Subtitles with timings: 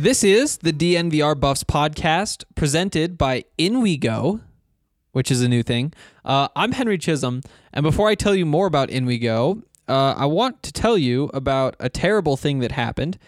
[0.00, 4.42] This is the DNVR Buffs podcast presented by In We Go,
[5.10, 5.92] which is a new thing.
[6.24, 7.40] Uh, I'm Henry Chisholm,
[7.72, 10.96] and before I tell you more about In We Go, uh, I want to tell
[10.96, 13.18] you about a terrible thing that happened.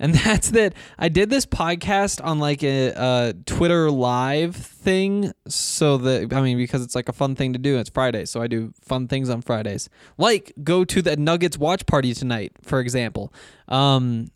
[0.00, 5.30] And that's that I did this podcast on like a, a Twitter live thing.
[5.46, 7.78] So that, I mean, because it's like a fun thing to do.
[7.78, 8.24] It's Friday.
[8.24, 9.88] So I do fun things on Fridays.
[10.16, 13.32] Like go to the Nuggets watch party tonight, for example.
[13.68, 14.32] Um,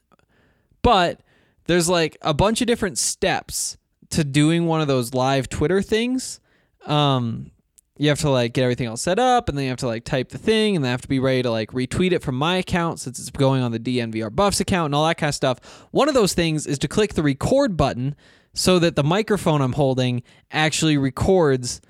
[0.82, 1.20] but
[1.66, 3.76] there's like a bunch of different steps
[4.10, 6.40] to doing one of those live Twitter things.
[6.86, 7.50] Um,
[7.98, 10.04] you have to like get everything all set up and then you have to like
[10.04, 12.56] type the thing and then have to be ready to like retweet it from my
[12.56, 15.86] account since it's going on the DNVR Buffs account and all that kind of stuff.
[15.92, 18.16] One of those things is to click the record button
[18.54, 21.80] so that the microphone I'm holding actually records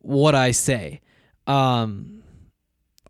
[0.00, 1.00] what I say.
[1.46, 2.22] Um,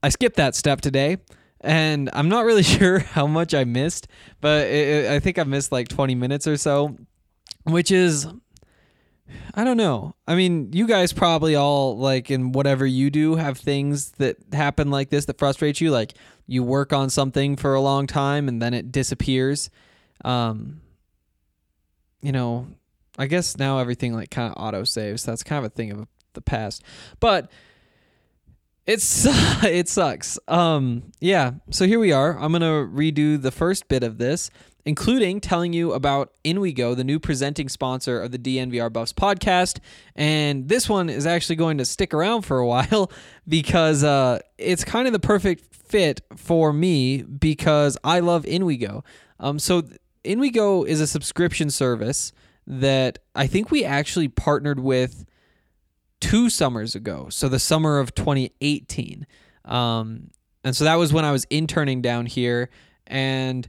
[0.02, 1.18] I skipped that step today,
[1.62, 4.08] and I'm not really sure how much I missed,
[4.40, 6.96] but it, I think I missed like 20 minutes or so,
[7.64, 8.26] which is,
[9.54, 10.14] I don't know.
[10.26, 14.90] I mean, you guys probably all like in whatever you do have things that happen
[14.90, 15.90] like this that frustrate you.
[15.90, 16.14] Like
[16.46, 19.70] you work on something for a long time and then it disappears.
[20.24, 20.80] Um,
[22.20, 22.66] you know,
[23.18, 25.24] I guess now everything like kind of auto saves.
[25.24, 26.82] That's kind of a thing of the past,
[27.20, 27.50] but
[28.86, 29.26] it's
[29.64, 30.38] it sucks.
[30.48, 31.52] Um, yeah.
[31.70, 32.38] So here we are.
[32.38, 34.50] I'm gonna redo the first bit of this,
[34.84, 39.12] including telling you about In We Go, the new presenting sponsor of the DNVR Buffs
[39.12, 39.78] podcast.
[40.16, 43.10] And this one is actually going to stick around for a while
[43.46, 48.76] because uh, it's kind of the perfect fit for me because I love In We
[48.76, 49.04] Go.
[49.38, 49.82] Um, so
[50.24, 52.32] In We Go is a subscription service
[52.66, 55.24] that I think we actually partnered with
[56.22, 57.26] two summers ago.
[57.30, 59.26] So the summer of 2018.
[59.64, 60.30] Um,
[60.64, 62.70] and so that was when I was interning down here.
[63.06, 63.68] And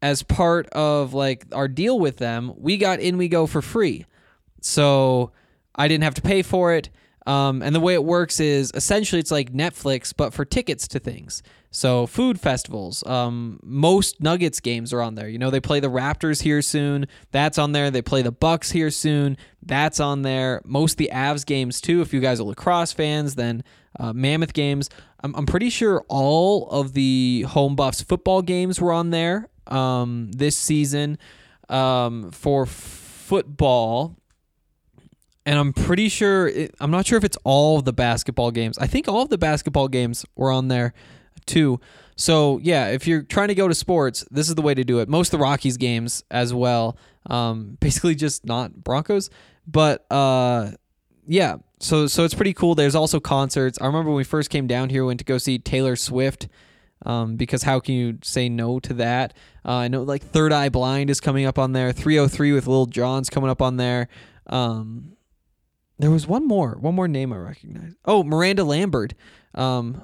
[0.00, 4.06] as part of like our deal with them, we got in we go for free.
[4.62, 5.32] So
[5.74, 6.88] I didn't have to pay for it.
[7.26, 10.98] Um, and the way it works is essentially it's like Netflix, but for tickets to
[10.98, 11.42] things.
[11.70, 13.06] So food festivals.
[13.06, 15.28] Um, most Nuggets games are on there.
[15.28, 17.06] You know they play the Raptors here soon.
[17.30, 17.90] That's on there.
[17.90, 19.36] They play the Bucks here soon.
[19.62, 20.62] That's on there.
[20.64, 22.00] Most the Avs games too.
[22.00, 23.62] If you guys are lacrosse fans, then
[24.00, 24.88] uh, Mammoth games.
[25.20, 30.32] I'm, I'm pretty sure all of the home Buffs football games were on there um,
[30.32, 31.18] this season.
[31.68, 34.16] Um, for football,
[35.44, 38.78] and I'm pretty sure it, I'm not sure if it's all of the basketball games.
[38.78, 40.94] I think all of the basketball games were on there
[41.48, 41.80] too.
[42.16, 45.00] So yeah, if you're trying to go to sports, this is the way to do
[45.00, 45.08] it.
[45.08, 46.96] Most of the Rockies games as well.
[47.26, 49.30] Um, basically just not Broncos,
[49.66, 50.72] but uh,
[51.26, 51.56] yeah.
[51.80, 52.74] So so it's pretty cool.
[52.74, 53.80] There's also concerts.
[53.80, 56.48] I remember when we first came down here, we went to go see Taylor Swift.
[57.06, 59.32] Um, because how can you say no to that?
[59.64, 61.92] Uh, I know like Third Eye Blind is coming up on there.
[61.92, 64.08] 303 with Lil Jon's coming up on there.
[64.48, 65.12] Um,
[65.98, 67.94] there was one more, one more name I recognize.
[68.04, 69.14] Oh, Miranda Lambert
[69.54, 70.02] um,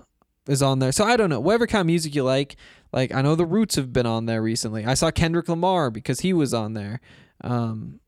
[0.49, 0.93] is on there.
[0.93, 2.57] So I don't know, whatever kind of music you like.
[2.93, 4.85] Like I know the Roots have been on there recently.
[4.85, 7.01] I saw Kendrick Lamar because he was on there.
[7.43, 8.01] Um,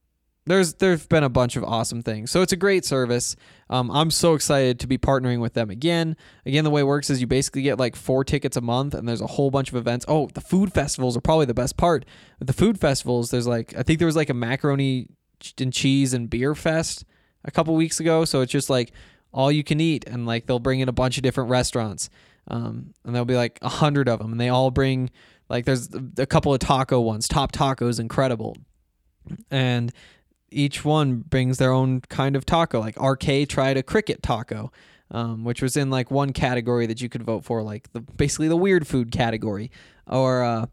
[0.47, 2.31] there's there've been a bunch of awesome things.
[2.31, 3.35] So it's a great service.
[3.69, 6.17] Um, I'm so excited to be partnering with them again.
[6.47, 9.09] Again, the way it works is you basically get like four tickets a month, and
[9.09, 10.05] there's a whole bunch of events.
[10.07, 12.05] Oh, the food festivals are probably the best part.
[12.39, 15.09] The food festivals, there's like I think there was like a macaroni
[15.61, 17.05] and cheese and beer fest
[17.45, 18.25] a couple weeks ago.
[18.25, 18.93] So it's just like
[19.37, 22.09] all you can eat, and like they'll bring in a bunch of different restaurants,
[22.49, 25.11] um, and there'll be like a hundred of them, and they all bring
[25.51, 27.29] like there's a couple of taco ones.
[27.29, 28.57] Top Taco is incredible,
[29.51, 29.93] and
[30.51, 32.81] each one brings their own kind of taco.
[32.81, 34.73] Like RK tried a cricket taco,
[35.11, 38.49] um, which was in like one category that you could vote for, like the basically
[38.49, 39.71] the weird food category.
[40.07, 40.67] Or uh,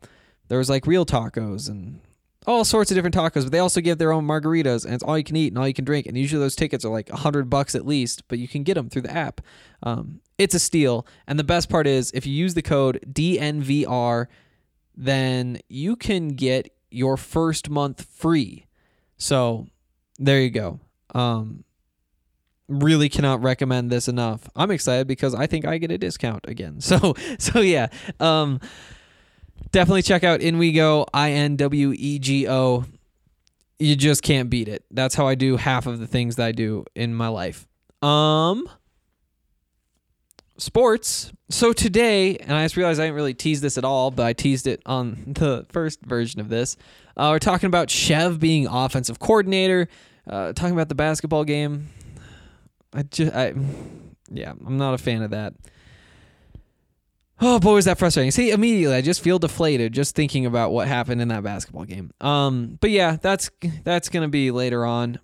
[0.47, 1.99] there was like real tacos and
[2.47, 5.17] all sorts of different tacos, but they also give their own margaritas and it's all
[5.17, 6.05] you can eat and all you can drink.
[6.07, 8.75] And usually those tickets are like a hundred bucks at least, but you can get
[8.75, 9.41] them through the app.
[9.81, 11.05] Um, it's a steal.
[11.27, 14.27] And the best part is if you use the code DNVR,
[14.95, 18.65] then you can get your first month free.
[19.17, 19.67] So
[20.19, 20.79] there you go.
[21.15, 21.63] Um,
[22.67, 24.49] really cannot recommend this enough.
[24.55, 26.79] I'm excited because I think I get a discount again.
[26.81, 27.87] So so yeah.
[28.19, 28.59] Um,
[29.71, 32.85] definitely check out InWeGo, I N W E G O.
[33.79, 34.85] You just can't beat it.
[34.91, 37.67] That's how I do half of the things that I do in my life.
[38.01, 38.69] Um
[40.57, 41.31] sports.
[41.49, 44.33] So today, and I just realized I didn't really tease this at all, but I
[44.33, 46.77] teased it on the first version of this.
[47.15, 49.87] Uh, we're talking about Chev being offensive coordinator.
[50.27, 51.89] Uh, talking about the basketball game.
[52.93, 53.53] I just, I,
[54.31, 55.53] yeah, I'm not a fan of that.
[57.41, 58.31] Oh boy, was that frustrating.
[58.31, 62.11] See, immediately I just feel deflated just thinking about what happened in that basketball game.
[62.21, 63.49] Um, but yeah, that's
[63.83, 65.19] that's gonna be later on.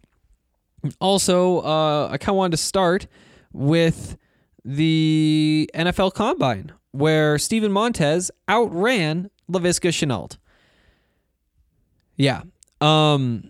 [0.99, 3.07] Also, uh, I kind of wanted to start
[3.53, 4.17] with
[4.65, 10.37] the NFL Combine, where Steven Montez outran Laviska Shenault.
[12.15, 12.41] Yeah.
[12.81, 13.49] Um,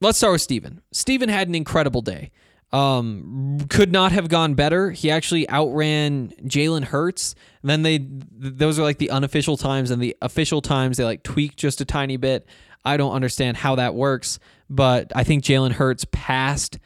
[0.00, 0.82] let's start with Steven.
[0.92, 2.30] Steven had an incredible day.
[2.72, 4.92] Um, could not have gone better.
[4.92, 7.34] He actually outran Jalen Hurts.
[7.64, 11.56] then they, those are like the unofficial times, and the official times they like tweak
[11.56, 12.46] just a tiny bit.
[12.84, 14.38] I don't understand how that works,
[14.68, 16.78] but I think Jalen Hurts passed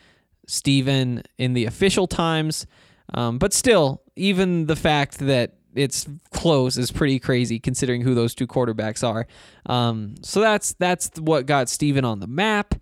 [0.46, 2.66] Steven in the official times.
[3.12, 8.34] Um, but still, even the fact that it's close is pretty crazy considering who those
[8.34, 9.26] two quarterbacks are.
[9.66, 12.74] Um, so that's that's what got Steven on the map.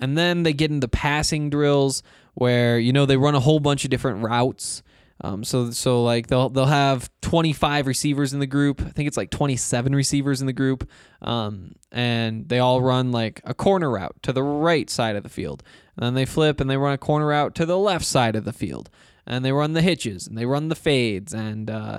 [0.00, 2.02] And then they get into passing drills
[2.38, 4.82] where you know they run a whole bunch of different routes.
[5.20, 8.80] Um, so so like they'll they'll have 25 receivers in the group.
[8.80, 10.88] I think it's like 27 receivers in the group,
[11.20, 15.28] um, and they all run like a corner route to the right side of the
[15.28, 15.64] field.
[15.96, 18.44] And then they flip and they run a corner route to the left side of
[18.44, 18.88] the field.
[19.26, 21.98] And they run the hitches and they run the fades and uh,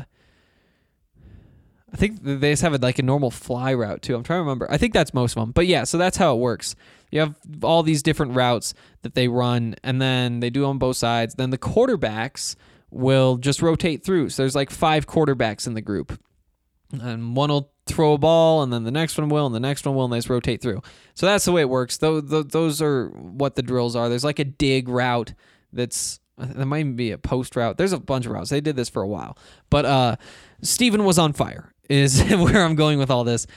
[1.94, 4.16] I think they just have like a normal fly route too.
[4.16, 4.72] I'm trying to remember.
[4.72, 5.52] I think that's most of them.
[5.52, 6.76] But yeah, so that's how it works.
[7.12, 10.98] You have all these different routes that they run, and then they do on both
[10.98, 11.36] sides.
[11.36, 12.56] Then the quarterbacks
[12.92, 14.30] will just rotate through.
[14.30, 16.20] So there's like five quarterbacks in the group,
[16.92, 19.86] and one will throw a ball, and then the next one will, and the next
[19.86, 20.82] one will, and they just rotate through.
[21.16, 21.98] So that's the way it works.
[21.98, 24.10] Those are what the drills are.
[24.10, 25.34] There's like a dig route
[25.74, 27.78] that's there might be a post route.
[27.78, 28.50] There's a bunch of routes.
[28.50, 29.38] They did this for a while,
[29.70, 30.16] but uh,
[30.62, 33.48] Steven was on fire is where I'm going with all this.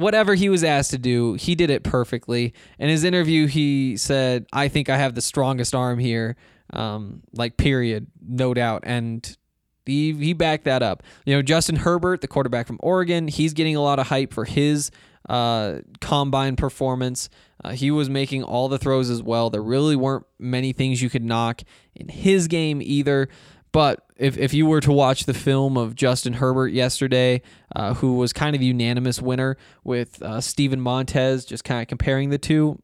[0.00, 2.54] Whatever he was asked to do, he did it perfectly.
[2.78, 6.36] In his interview, he said, "I think I have the strongest arm here."
[6.72, 9.36] Um, like period, no doubt, and
[9.84, 11.02] he he backed that up.
[11.26, 14.44] You know, Justin Herbert, the quarterback from Oregon, he's getting a lot of hype for
[14.44, 14.90] his
[15.28, 17.28] uh, combine performance.
[17.62, 19.50] Uh, he was making all the throws as well.
[19.50, 21.62] There really weren't many things you could knock
[21.94, 23.28] in his game either.
[23.72, 27.42] But if, if you were to watch the film of Justin Herbert yesterday,
[27.74, 32.28] uh, who was kind of unanimous winner with uh, Steven Montez, just kind of comparing
[32.28, 32.80] the two,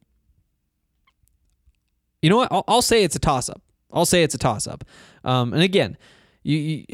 [2.23, 2.51] you know what?
[2.51, 3.61] I'll, I'll say it's a toss up.
[3.93, 4.85] I'll say it's a toss up.
[5.25, 5.97] Um, and again,
[6.43, 6.85] you, you,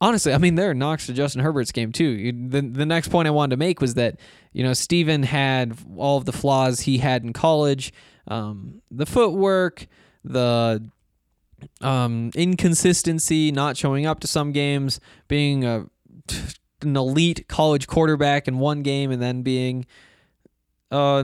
[0.00, 2.04] honestly, I mean, there are knocks to Justin Herbert's game too.
[2.04, 4.18] You, the the next point I wanted to make was that
[4.52, 7.92] you know Steven had all of the flaws he had in college,
[8.26, 9.86] um, the footwork,
[10.24, 10.90] the
[11.80, 15.86] um, inconsistency, not showing up to some games, being a
[16.82, 19.86] an elite college quarterback in one game, and then being
[20.90, 21.22] uh,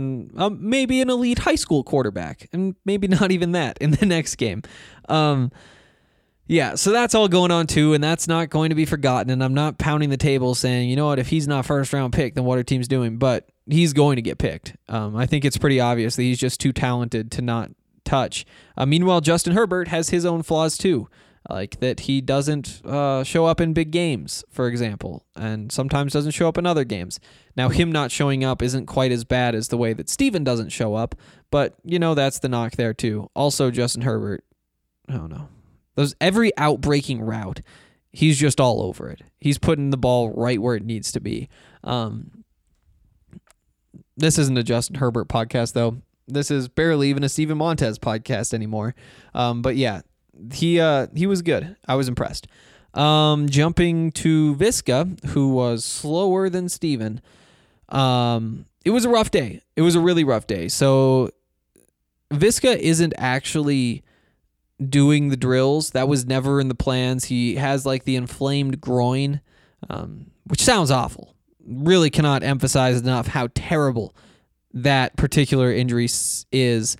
[0.50, 4.62] maybe an elite high school quarterback, and maybe not even that in the next game.
[5.08, 5.50] Um,
[6.46, 9.30] yeah, so that's all going on too, and that's not going to be forgotten.
[9.30, 12.14] And I'm not pounding the table saying, you know what, if he's not first round
[12.14, 13.18] pick, then what are teams doing?
[13.18, 14.74] But he's going to get picked.
[14.88, 17.70] Um, I think it's pretty obvious that he's just too talented to not
[18.08, 18.44] touch.
[18.76, 21.08] Uh, meanwhile, Justin Herbert has his own flaws too.
[21.48, 26.32] like that he doesn't uh, show up in big games, for example, and sometimes doesn't
[26.32, 27.20] show up in other games.
[27.56, 30.70] Now, him not showing up isn't quite as bad as the way that Steven doesn't
[30.70, 31.14] show up,
[31.50, 33.30] but you know that's the knock there too.
[33.34, 34.44] Also, Justin Herbert,
[35.08, 35.48] don't know,
[35.94, 37.60] those every outbreaking route,
[38.12, 39.22] he's just all over it.
[39.38, 41.48] He's putting the ball right where it needs to be.
[41.82, 42.44] Um,
[44.16, 46.02] this isn't a Justin Herbert podcast though.
[46.28, 48.94] This is barely even a Steven Montez podcast anymore.
[49.34, 50.02] Um, but yeah,
[50.52, 51.76] he uh, he was good.
[51.86, 52.46] I was impressed.
[52.94, 57.20] Um, jumping to Visca, who was slower than Steven.
[57.88, 59.62] Um, it was a rough day.
[59.76, 60.68] It was a really rough day.
[60.68, 61.30] So
[62.30, 64.02] Visca isn't actually
[64.86, 65.90] doing the drills.
[65.90, 67.26] That was never in the plans.
[67.26, 69.40] He has like the inflamed groin,
[69.88, 71.34] um, which sounds awful.
[71.66, 74.14] Really cannot emphasize enough how terrible
[74.82, 76.08] that particular injury
[76.52, 76.96] is.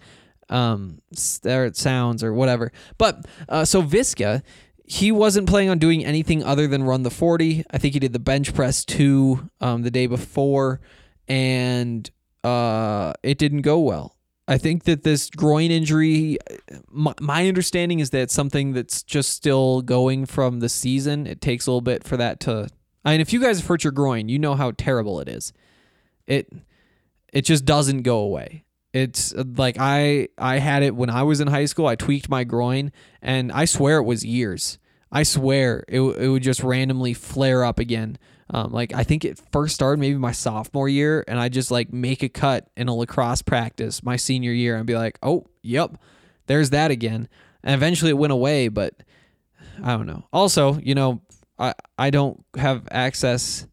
[0.51, 1.03] Um,
[1.43, 2.73] there it sounds or whatever.
[2.97, 4.43] But uh, so Visca,
[4.89, 7.65] he wasn't planning on doing anything other than run the 40.
[7.71, 10.81] I think he did the bench press two um, the day before,
[11.29, 12.11] and
[12.43, 14.17] uh, it didn't go well.
[14.49, 16.39] I think that this groin injury,
[16.91, 21.27] my, my understanding is that it's something that's just still going from the season.
[21.27, 22.69] It takes a little bit for that to.
[23.05, 25.53] I mean, if you guys have hurt your groin, you know how terrible it is.
[26.27, 26.51] It
[27.39, 28.65] it just doesn't go away.
[28.93, 31.87] It's uh, like I I had it when I was in high school.
[31.87, 32.91] I tweaked my groin,
[33.23, 34.81] and I swear it was years.
[35.13, 38.19] I swear it it would just randomly flare up again.
[38.51, 41.93] Um, like I think it first started maybe my sophomore year, and I just like
[41.93, 45.97] make a cut in a lacrosse practice my senior year, and be like, oh, yep,
[46.49, 47.29] there's that again.
[47.63, 48.95] And eventually it went away, but
[49.81, 50.25] I don't know.
[50.33, 51.23] Also, you know,
[51.57, 53.65] I I don't have access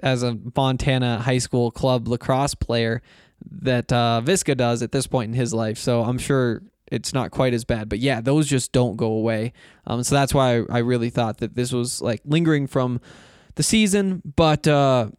[0.00, 3.02] as a Montana high school club lacrosse player
[3.50, 5.78] that uh, Visca does at this point in his life.
[5.78, 7.88] So I'm sure it's not quite as bad.
[7.88, 9.52] But yeah, those just don't go away.
[9.86, 13.00] Um, so that's why I, I really thought that this was like lingering from
[13.54, 15.10] the season, but uh,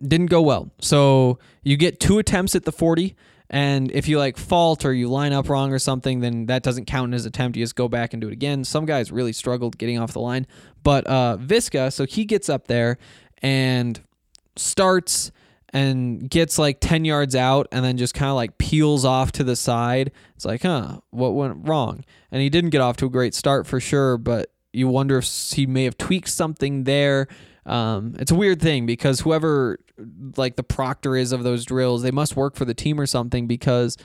[0.00, 0.70] didn't go well.
[0.80, 3.14] So you get two attempts at the 40.
[3.50, 6.86] And if you like fault or you line up wrong or something, then that doesn't
[6.86, 7.58] count as attempt.
[7.58, 8.64] You just go back and do it again.
[8.64, 10.46] Some guys really struggled getting off the line,
[10.82, 12.96] but uh, Visca, so he gets up there
[13.42, 14.00] and
[14.56, 15.32] starts
[15.72, 19.44] and gets like 10 yards out and then just kind of like peels off to
[19.44, 20.12] the side.
[20.36, 22.04] It's like, huh, what went wrong?
[22.30, 25.26] And he didn't get off to a great start for sure, but you wonder if
[25.52, 27.26] he may have tweaked something there.
[27.64, 29.78] Um, it's a weird thing because whoever
[30.36, 33.46] like the proctor is of those drills, they must work for the team or something
[33.46, 33.96] because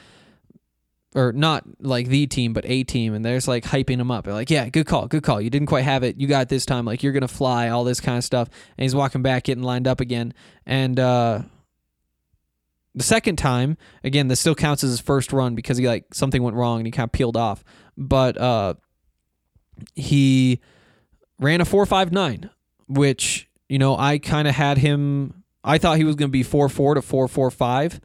[1.15, 4.25] or not like the team, but a team, and they're like hyping him up.
[4.25, 5.41] They're like, "Yeah, good call, good call.
[5.41, 6.19] You didn't quite have it.
[6.19, 6.85] You got it this time.
[6.85, 7.69] Like you're gonna fly.
[7.69, 10.33] All this kind of stuff." And he's walking back, getting lined up again,
[10.65, 11.41] and uh,
[12.97, 16.41] the second time, again, this still counts as his first run because he like something
[16.41, 17.63] went wrong and he kind of peeled off.
[17.95, 18.73] But uh,
[19.95, 20.59] he
[21.39, 22.49] ran a four five nine,
[22.87, 25.43] which you know I kind of had him.
[25.63, 28.01] I thought he was to be four four to four four five,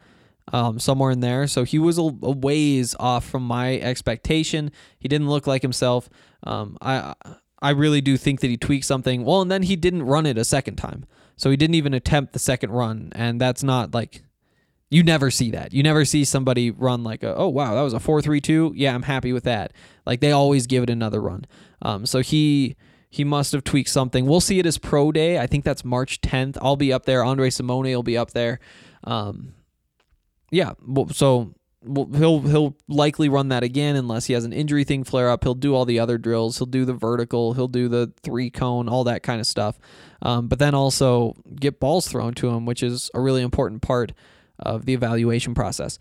[0.52, 1.46] um, somewhere in there.
[1.46, 4.70] So he was a, ways off from my expectation.
[4.98, 6.08] He didn't look like himself.
[6.44, 7.14] Um, I
[7.60, 9.24] I really do think that he tweaked something.
[9.24, 11.06] Well, and then he didn't run it a second time,
[11.36, 14.22] so he didn't even attempt the second run, and that's not like
[14.90, 15.72] you never see that.
[15.72, 18.72] You never see somebody run like a, oh wow, that was a four three two.
[18.74, 19.72] Yeah, I'm happy with that.
[20.04, 21.46] Like they always give it another run.
[21.80, 22.76] Um, so he
[23.08, 24.26] he must have tweaked something.
[24.26, 25.38] We'll see it as pro day.
[25.38, 26.56] I think that's March 10th.
[26.62, 27.22] I'll be up there.
[27.22, 28.58] Andre Simone will be up there.
[29.04, 29.52] Um,
[30.52, 30.72] yeah.
[31.12, 31.54] So
[31.84, 35.42] he'll he'll likely run that again unless he has an injury thing flare up.
[35.42, 36.58] He'll do all the other drills.
[36.58, 37.54] He'll do the vertical.
[37.54, 39.78] He'll do the three cone, all that kind of stuff.
[40.20, 44.12] Um, but then also get balls thrown to him, which is a really important part
[44.58, 45.98] of the evaluation process.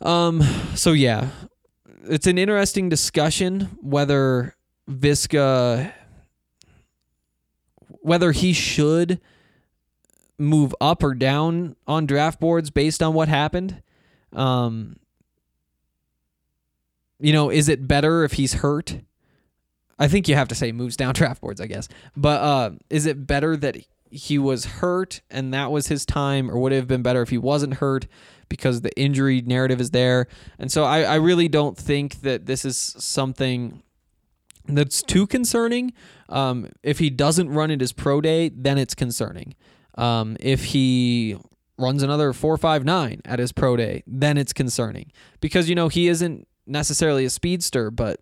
[0.00, 0.42] Um.
[0.76, 1.30] So yeah,
[2.04, 4.54] it's an interesting discussion whether
[4.88, 5.92] Visca
[8.02, 9.20] whether he should
[10.38, 13.82] move up or down on draft boards based on what happened.
[14.32, 14.96] Um,
[17.20, 19.00] you know, is it better if he's hurt?
[19.98, 21.88] I think you have to say moves down draft boards, I guess.
[22.16, 23.76] But uh, is it better that
[24.10, 27.30] he was hurt and that was his time, or would it have been better if
[27.30, 28.06] he wasn't hurt
[28.48, 30.26] because the injury narrative is there?
[30.58, 33.82] And so I, I really don't think that this is something
[34.66, 35.92] that's too concerning.
[36.28, 39.54] Um, if he doesn't run it as pro day, then it's concerning.
[39.96, 41.36] Um, if he
[41.78, 45.88] runs another four five nine at his pro day, then it's concerning because you know
[45.88, 48.20] he isn't necessarily a speedster, but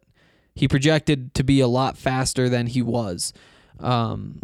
[0.55, 3.33] he projected to be a lot faster than he was.
[3.79, 4.41] Um,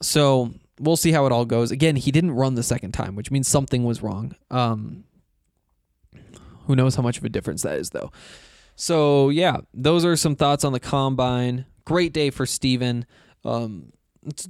[0.00, 1.70] so we'll see how it all goes.
[1.70, 4.34] Again, he didn't run the second time, which means something was wrong.
[4.50, 5.04] Um,
[6.66, 8.12] who knows how much of a difference that is, though.
[8.76, 11.66] So yeah, those are some thoughts on the combine.
[11.84, 13.04] Great day for Steven.
[13.44, 13.92] Um,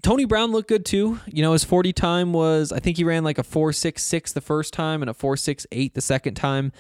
[0.03, 1.21] Tony Brown looked good too.
[1.27, 4.73] You know, his 40 time was I think he ran like a 4.66 the first
[4.73, 6.73] time and a 4.68 the second time.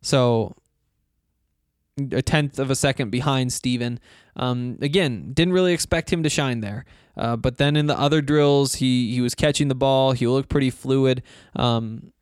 [0.00, 0.54] So
[2.12, 3.98] a tenth of a second behind Steven.
[4.36, 6.84] Um, again, didn't really expect him to shine there.
[7.16, 10.12] Uh, but then in the other drills, he he was catching the ball.
[10.12, 11.22] He looked pretty fluid.
[11.56, 12.12] Um,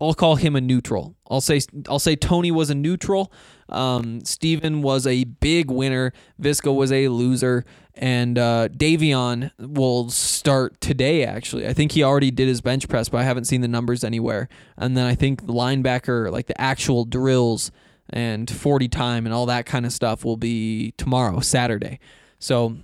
[0.00, 1.16] I'll call him a neutral.
[1.30, 3.32] I'll say I'll say Tony was a neutral.
[3.68, 6.12] Um, Steven was a big winner.
[6.40, 11.24] Visca was a loser, and uh, Davion will start today.
[11.24, 14.04] Actually, I think he already did his bench press, but I haven't seen the numbers
[14.04, 14.48] anywhere.
[14.76, 17.70] And then I think the linebacker, like the actual drills
[18.10, 21.98] and forty time and all that kind of stuff, will be tomorrow, Saturday.
[22.38, 22.76] So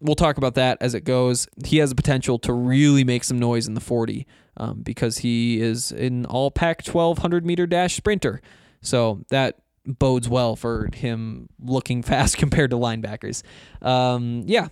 [0.00, 1.46] we'll talk about that as it goes.
[1.64, 4.26] He has the potential to really make some noise in the 40
[4.60, 8.42] um, because he is an all Pac 1200 meter dash sprinter.
[8.82, 13.42] So that bodes well for him looking fast compared to linebackers.
[13.80, 14.68] Um, yeah.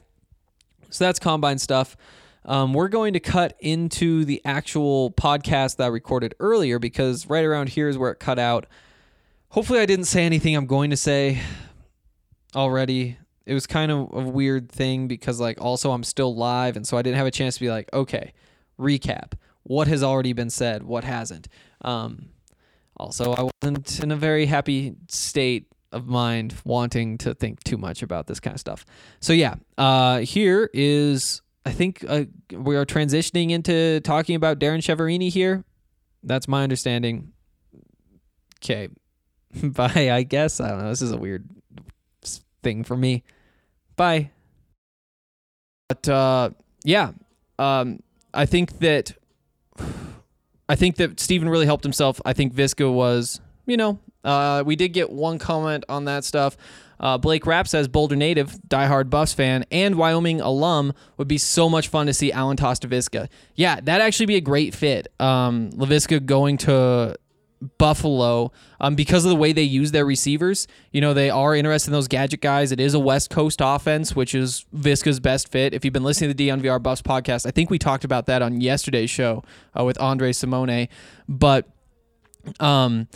[0.90, 1.96] So that's combine stuff.
[2.44, 7.44] Um, we're going to cut into the actual podcast that I recorded earlier because right
[7.44, 8.66] around here is where it cut out.
[9.50, 11.40] Hopefully, I didn't say anything I'm going to say
[12.54, 16.86] already it was kind of a weird thing because like also I'm still live and
[16.86, 18.34] so I didn't have a chance to be like, okay,
[18.78, 19.32] recap.
[19.68, 20.82] What has already been said?
[20.82, 21.46] What hasn't?
[21.82, 22.30] Um,
[22.96, 28.02] also, I wasn't in a very happy state of mind wanting to think too much
[28.02, 28.86] about this kind of stuff.
[29.20, 34.80] So yeah, uh, here is I think uh, we are transitioning into talking about Darrin
[34.80, 35.64] Chiaverini here.
[36.22, 37.32] That's my understanding.
[38.64, 38.88] Okay,
[39.62, 40.10] bye.
[40.10, 40.88] I guess I don't know.
[40.88, 41.46] This is a weird
[42.62, 43.22] thing for me.
[43.96, 44.30] Bye.
[45.88, 46.50] But uh,
[46.84, 47.12] yeah,
[47.58, 48.00] um,
[48.32, 49.17] I think that
[50.68, 52.20] I think that Steven really helped himself.
[52.24, 56.56] I think Visca was, you know, uh, we did get one comment on that stuff.
[57.00, 61.68] Uh, Blake Rapp says Boulder native, diehard Buffs fan, and Wyoming alum would be so
[61.68, 63.28] much fun to see Allen Tostavisca.
[63.54, 65.08] Yeah, that'd actually be a great fit.
[65.20, 67.14] Um, Laviska going to
[67.78, 70.66] Buffalo um, because of the way they use their receivers.
[70.92, 72.72] You know, they are interested in those gadget guys.
[72.72, 75.74] It is a West Coast offense, which is Visca's best fit.
[75.74, 78.42] If you've been listening to the DNVR Buffs podcast, I think we talked about that
[78.42, 79.42] on yesterday's show
[79.78, 80.88] uh, with Andre Simone.
[81.28, 81.68] But,
[82.60, 83.08] um,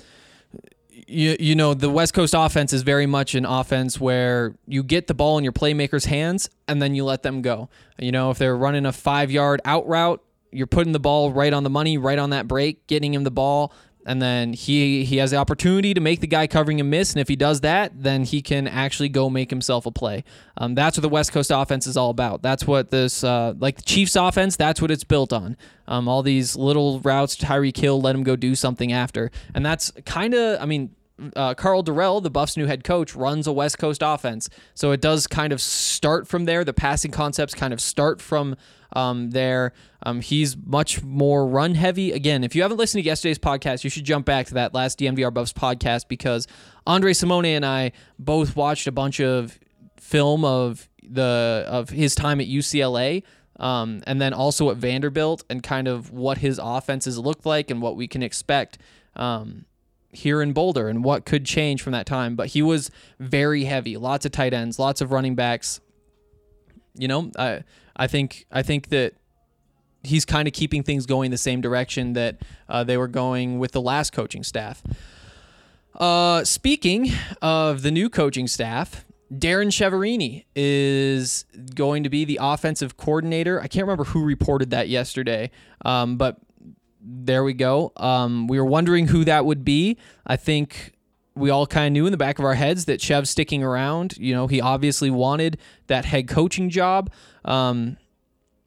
[1.07, 5.07] you, you know, the West Coast offense is very much an offense where you get
[5.07, 7.69] the ball in your playmakers' hands and then you let them go.
[7.99, 11.53] You know, if they're running a five yard out route, you're putting the ball right
[11.53, 13.73] on the money, right on that break, getting him the ball,
[14.07, 17.13] and then he he has the opportunity to make the guy covering him miss.
[17.13, 20.25] And if he does that, then he can actually go make himself a play.
[20.57, 22.43] Um, that's what the West Coast offense is all about.
[22.43, 24.57] That's what this uh, like the Chiefs offense.
[24.57, 25.57] That's what it's built on.
[25.87, 29.91] Um, all these little routes, Tyreek Hill, let him go do something after, and that's
[30.05, 30.95] kind of I mean.
[31.37, 35.01] Uh, Karl Dorrell, the Buffs' new head coach, runs a West Coast offense, so it
[35.01, 36.65] does kind of start from there.
[36.65, 38.57] The passing concepts kind of start from
[38.95, 39.73] um, there.
[40.05, 42.13] Um, he's much more run heavy.
[42.13, 44.99] Again, if you haven't listened to yesterday's podcast, you should jump back to that last
[44.99, 46.47] DNVR Buffs podcast because
[46.87, 49.59] Andre Simone and I both watched a bunch of
[49.99, 53.23] film of the of his time at UCLA.
[53.61, 57.81] Um, and then also at Vanderbilt and kind of what his offenses looked like and
[57.81, 58.79] what we can expect
[59.15, 59.67] um,
[60.13, 62.37] here in Boulder and what could change from that time.
[62.37, 65.81] But he was very heavy, lots of tight ends, lots of running backs.
[66.95, 67.65] You know, I
[67.97, 69.15] I think I think that
[70.03, 73.73] he's kind of keeping things going the same direction that uh, they were going with
[73.73, 74.83] the last coaching staff.
[75.95, 79.05] Uh, speaking of the new coaching staff,
[79.37, 81.45] Darrin Chiaverini is
[81.75, 83.61] going to be the offensive coordinator.
[83.61, 85.51] I can't remember who reported that yesterday,
[85.85, 86.39] um, but
[87.03, 87.93] there we go.
[87.97, 89.99] Um, we were wondering who that would be.
[90.27, 90.93] I think
[91.35, 94.17] we all kind of knew in the back of our heads that Chev's sticking around.
[94.19, 97.11] You know, he obviously wanted that head coaching job.
[97.45, 97.97] Um,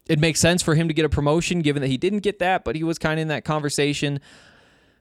[0.08, 2.64] it makes sense for him to get a promotion given that he didn't get that,
[2.64, 4.20] but he was kind of in that conversation.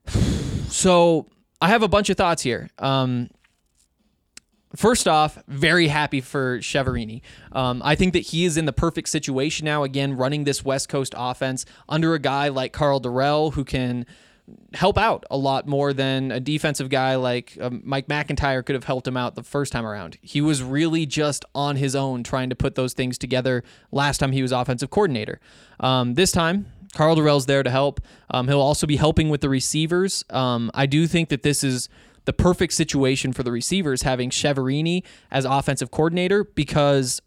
[0.67, 1.29] So
[1.61, 2.69] I have a bunch of thoughts here.
[2.79, 3.31] Um,
[4.77, 7.23] First off, very happy for Chiaverini.
[7.53, 10.89] Um, I think that he is in the perfect situation now, again, running this West
[10.89, 14.07] Coast offense under a guy like Karl Dorrell who can
[14.75, 18.85] help out a lot more than a defensive guy like um, Mike MacIntyre could have
[18.85, 20.19] helped him out the first time around.
[20.21, 24.33] He was really just on his own trying to put those things together last time
[24.33, 25.41] he was offensive coordinator.
[25.81, 28.01] Um, this time, Karl Dorrell's there to help.
[28.31, 30.25] Um, he'll also be helping with the receivers.
[30.31, 31.89] Um, I do think that this is
[32.25, 37.21] the perfect situation for the receivers having Chiaverini as offensive coordinator because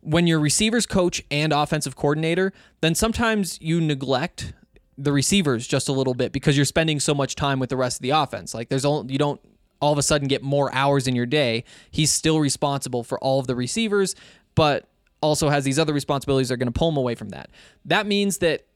[0.00, 4.52] when you're receivers coach and offensive coordinator, then sometimes you neglect
[4.96, 7.98] the receivers just a little bit because you're spending so much time with the rest
[7.98, 8.54] of the offense.
[8.54, 9.40] Like there's only you don't
[9.80, 11.64] all of a sudden get more hours in your day.
[11.90, 14.16] He's still responsible for all of the receivers,
[14.54, 14.88] but
[15.20, 17.50] also has these other responsibilities that are going to pull him away from that.
[17.84, 18.66] That means that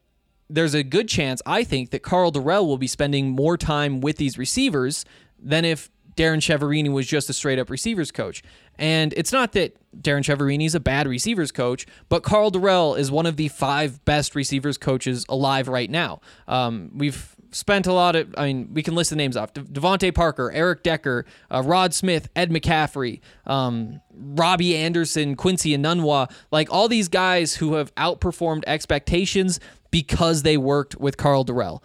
[0.49, 4.17] there's a good chance, I think, that Karl Dorrell will be spending more time with
[4.17, 5.05] these receivers
[5.39, 8.43] than if Darrin Chiaverini was just a straight up receivers coach.
[8.79, 13.11] And it's not that Darrin Chiaverini is a bad receivers coach, but Karl Dorrell is
[13.11, 16.21] one of the five best receivers coaches alive right now.
[16.49, 19.63] Um, we've spent a lot of, I mean, we can list the names off De-
[19.63, 26.33] DeVante Parker, Eric Decker, uh, Rod Smith, Ed McCaffrey, um, Robbie Anderson, Quincy and Enunwa,
[26.51, 29.61] like all these guys who have outperformed expectations
[29.93, 31.81] because they worked with Karl Dorrell.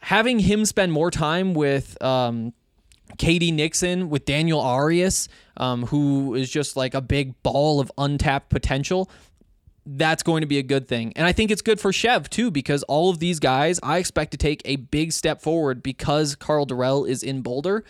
[0.00, 2.52] Having him spend more time with, um,
[3.16, 3.52] K.D.
[3.52, 9.10] Nixon with Daniel Arias, um, who is just like a big ball of untapped potential.
[9.86, 11.14] That's going to be a good thing.
[11.16, 14.32] And I think it's good for Chev too, because all of these guys I expect
[14.32, 17.84] to take a big step forward because Karl Dorrell is in Boulder.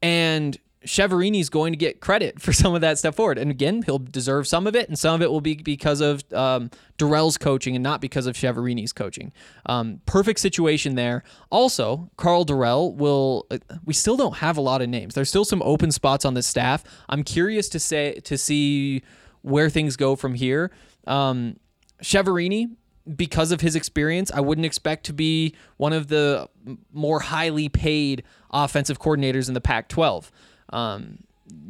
[0.00, 3.38] And Chiaverini is going to get credit for some of that step forward.
[3.38, 6.22] And again, he'll deserve some of it, and some of it will be because of
[6.32, 9.32] um, Dorrell's coaching and not because of Chiaverini's coaching.
[9.66, 11.22] Um, perfect situation there.
[11.50, 13.46] Also, Karl Dorrell will.
[13.50, 15.14] uh, We still don't have a lot of names.
[15.14, 16.84] There's still some open spots on the staff.
[17.08, 19.02] I'm curious to say to see
[19.42, 20.70] where things go from here.
[21.06, 21.56] Um,
[22.02, 22.70] Chiaverini,
[23.14, 26.48] because of his experience, I wouldn't expect to be one of the
[26.92, 30.30] more highly paid offensive coordinators in the Pac 12.
[30.70, 31.18] Um,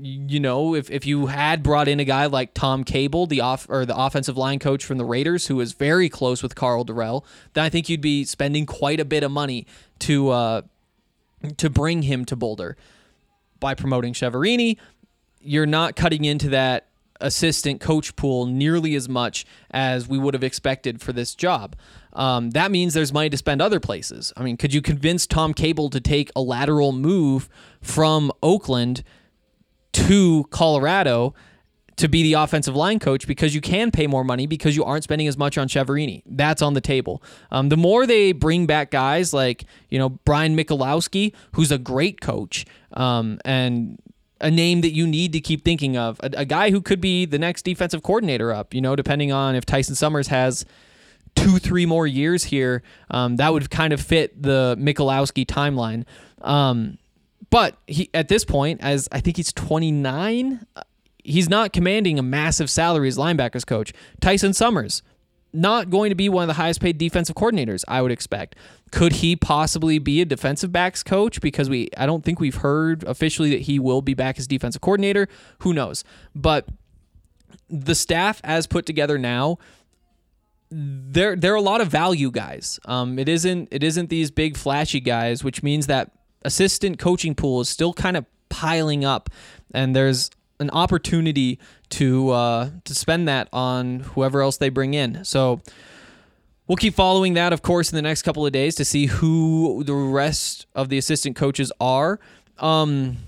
[0.00, 3.66] you know, if, if you had brought in a guy like Tom Cable, the off
[3.68, 7.24] or the offensive line coach from the Raiders, who is very close with Karl Dorrell,
[7.52, 9.66] then I think you'd be spending quite a bit of money
[10.00, 10.62] to uh,
[11.58, 12.76] to bring him to Boulder.
[13.60, 14.76] By promoting Chiaverini,
[15.40, 16.86] you're not cutting into that
[17.20, 21.76] assistant coach pool nearly as much as we would have expected for this job.
[22.12, 24.32] Um, that means there's money to spend other places.
[24.36, 27.48] I mean, could you convince Tom Cable to take a lateral move
[27.80, 29.02] from Oakland
[29.92, 31.34] to Colorado
[31.96, 35.04] to be the offensive line coach because you can pay more money because you aren't
[35.04, 36.22] spending as much on Chiaverini.
[36.26, 37.22] That's on the table.
[37.50, 42.20] Um, the more they bring back guys like you know Brian Michalowski, who's a great
[42.20, 43.98] coach, um, and
[44.40, 47.24] a name that you need to keep thinking of, a, a guy who could be
[47.24, 48.74] the next defensive coordinator up.
[48.74, 50.64] You know, depending on if Tyson Summers has
[51.34, 56.04] two, three more years here, um, that would kind of fit the Michalowski timeline.
[56.42, 56.98] Um,
[57.50, 60.82] but he at this point, as I think he's 29, uh,
[61.22, 63.92] he's not commanding a massive salary as linebackers coach.
[64.20, 65.02] Tyson Summers,
[65.52, 68.56] not going to be one of the highest paid defensive coordinators, I would expect.
[68.90, 71.40] Could he possibly be a defensive backs coach?
[71.40, 74.82] Because we I don't think we've heard officially that he will be back as defensive
[74.82, 75.28] coordinator.
[75.60, 76.04] Who knows?
[76.34, 76.68] But
[77.68, 79.58] the staff as put together now,
[80.70, 82.78] there there are a lot of value guys.
[82.84, 87.60] Um, it isn't it isn't these big flashy guys, which means that assistant coaching pool
[87.60, 89.30] is still kind of piling up,
[89.74, 91.58] and there's an opportunity
[91.90, 95.24] to uh, to spend that on whoever else they bring in.
[95.24, 95.60] So
[96.66, 99.84] we'll keep following that, of course, in the next couple of days to see who
[99.84, 102.18] the rest of the assistant coaches are.
[102.58, 103.18] Um,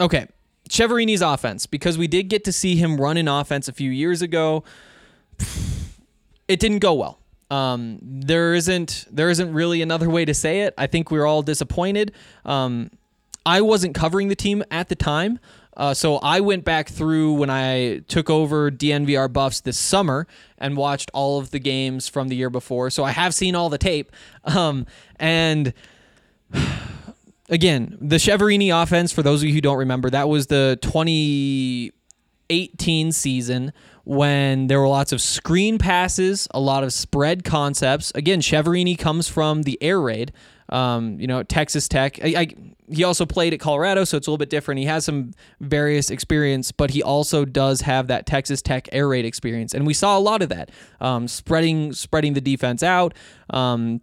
[0.00, 0.26] okay,
[0.68, 4.22] Chiaverini's offense because we did get to see him run an offense a few years
[4.22, 4.64] ago
[6.48, 7.18] it didn't go well.
[7.50, 10.74] Um, there isn't there isn't really another way to say it.
[10.76, 12.12] I think we are all disappointed.
[12.44, 12.90] Um,
[13.46, 15.38] I wasn't covering the team at the time,
[15.78, 20.26] uh, so I went back through when I took over DNVR Buffs this summer
[20.58, 22.90] and watched all of the games from the year before.
[22.90, 24.10] So I have seen all the tape,
[24.44, 24.86] um,
[25.16, 25.72] and
[27.48, 29.12] again, the Chiaverini offense.
[29.12, 34.88] For those of you who don't remember, that was the 2018 season when there were
[34.88, 38.10] lots of screen passes, a lot of spread concepts.
[38.14, 40.32] Again, Chiaverini comes from the air raid.
[40.70, 42.18] Um, you know, Texas Tech.
[42.22, 42.48] I, I,
[42.90, 44.78] he also played at Colorado, so it's a little bit different.
[44.80, 49.24] He has some various experience, but he also does have that Texas Tech air raid
[49.24, 50.70] experience, and we saw a lot of that.
[51.00, 53.14] Um, spreading, spreading the defense out.
[53.50, 54.00] Um,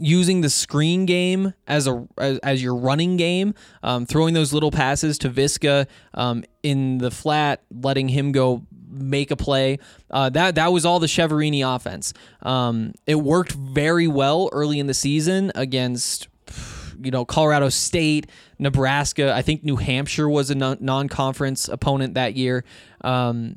[0.00, 4.70] using the screen game as a as, as your running game, um, throwing those little
[4.70, 9.78] passes to Visca um, in the flat, letting him go make a play.
[10.10, 12.12] Uh, that that was all the Chiaverini offense.
[12.42, 16.28] Um, it worked very well early in the season against
[17.02, 18.28] you know Colorado State,
[18.58, 19.34] Nebraska.
[19.34, 22.64] I think New Hampshire was a non- non-conference opponent that year.
[23.02, 23.56] Um,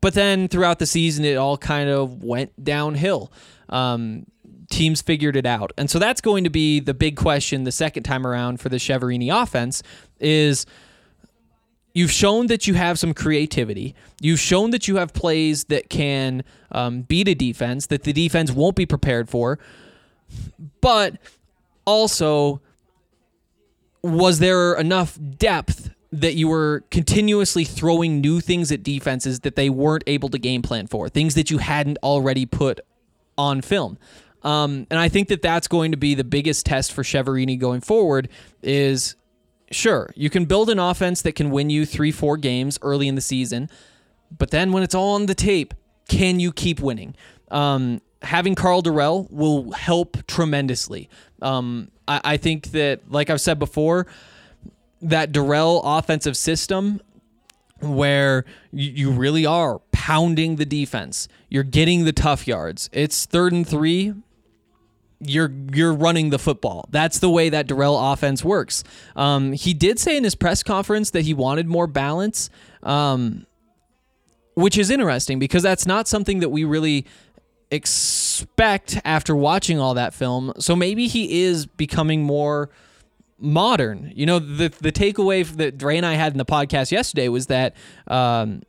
[0.00, 3.30] but then throughout the season, it all kind of went downhill.
[3.68, 4.24] Um,
[4.70, 8.04] teams figured it out, and so that's going to be the big question the second
[8.04, 9.82] time around for the Chiaverini offense
[10.18, 10.66] is
[11.92, 13.94] you've shown that you have some creativity.
[14.20, 18.50] You've shown that you have plays that can um, beat a defense that the defense
[18.50, 19.58] won't be prepared for.
[20.80, 21.16] But
[21.84, 22.60] also,
[24.02, 29.70] was there enough depth that you were continuously throwing new things at defenses that they
[29.70, 32.80] weren't able to game plan for, things that you hadn't already put
[33.36, 33.98] on film?
[34.42, 37.80] Um, and I think that that's going to be the biggest test for Chiaverini going
[37.80, 38.28] forward.
[38.62, 39.16] Is
[39.70, 43.14] sure you can build an offense that can win you three, four games early in
[43.14, 43.70] the season,
[44.36, 45.74] but then when it's all on the tape,
[46.08, 47.14] can you keep winning?
[47.50, 51.08] Um, having Karl Dorrell will help tremendously.
[51.42, 54.06] Um, I, I think that, like I've said before,
[55.02, 57.00] that Dorrell offensive system
[57.80, 61.28] where you, you really are pounding the defense.
[61.48, 62.90] You're getting the tough yards.
[62.92, 64.14] It's third and three.
[65.20, 66.86] You're you're running the football.
[66.90, 68.82] That's the way that Dorrell offense works.
[69.14, 72.48] Um, he did say in his press conference that he wanted more balance,
[72.82, 73.46] um,
[74.54, 77.06] which is interesting because that's not something that we really
[77.70, 80.52] expect after watching all that film.
[80.58, 82.70] So maybe he is becoming more
[83.38, 84.12] modern.
[84.14, 87.46] You know, the the takeaway that Dre and I had in the podcast yesterday was
[87.46, 87.74] that
[88.06, 88.62] um,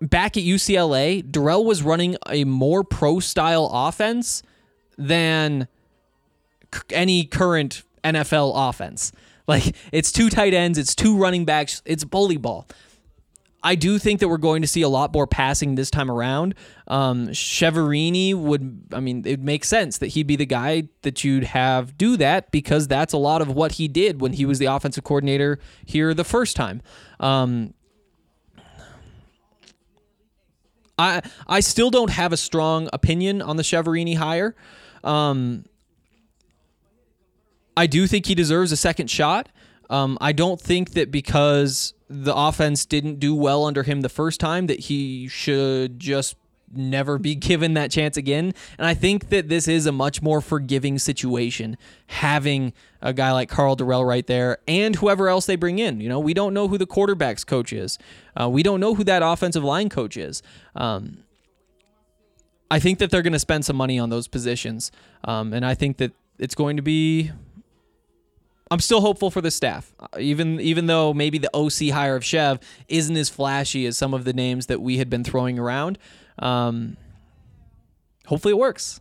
[0.00, 4.42] back at UCLA, Dorrell was running a more pro style offense
[4.96, 5.68] than
[6.90, 9.12] any current NFL offense.
[9.46, 12.66] Like it's two tight ends, it's two running backs, it's bully ball.
[13.64, 16.54] I do think that we're going to see a lot more passing this time around.
[16.86, 21.44] Um, Chiaverini would, I mean, it makes sense that he'd be the guy that you'd
[21.44, 24.66] have do that because that's a lot of what he did when he was the
[24.66, 26.82] offensive coordinator here the first time.
[27.20, 27.72] Um,
[30.98, 34.54] I I still don't have a strong opinion on the Chiaverini hire.
[35.04, 35.64] Um,
[37.76, 39.48] I do think he deserves a second shot.
[39.90, 44.40] Um, I don't think that because the offense didn't do well under him the first
[44.40, 46.36] time that he should just
[46.72, 48.54] never be given that chance again.
[48.78, 53.48] And I think that this is a much more forgiving situation having a guy like
[53.48, 56.00] Karl Dorrell right there and whoever else they bring in.
[56.00, 57.98] You know, we don't know who the quarterbacks coach is.
[58.40, 60.42] Uh, we don't know who that offensive line coach is.
[60.74, 61.23] Um,
[62.70, 64.90] I think that they're going to spend some money on those positions.
[65.24, 67.30] Um, and I think that it's going to be
[68.70, 72.24] I'm still hopeful for the staff, Uh, even even though maybe the OC hire of
[72.24, 75.98] Chev isn't as flashy as some of the names that we had been throwing around.
[76.38, 76.96] Um,
[78.26, 79.00] hopefully, it works.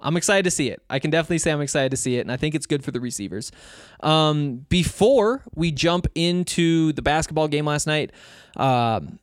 [0.00, 0.82] I'm excited to see it.
[0.90, 2.90] I can definitely say I'm excited to see it, and I think it's good for
[2.90, 3.52] the receivers.
[4.00, 8.10] Um, before we jump into the basketball game last night,
[8.56, 9.20] um,